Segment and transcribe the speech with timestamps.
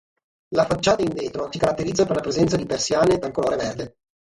[0.55, 3.97] La facciata in vetro si caratterizza per la presenza di persiane dal colore verde.